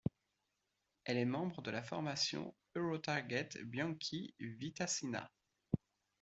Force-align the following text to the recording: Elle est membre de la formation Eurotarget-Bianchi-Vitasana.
Elle 1.03 1.17
est 1.17 1.25
membre 1.25 1.61
de 1.61 1.69
la 1.69 1.83
formation 1.83 2.55
Eurotarget-Bianchi-Vitasana. 2.73 5.29